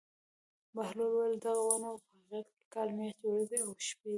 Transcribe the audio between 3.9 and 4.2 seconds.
دي.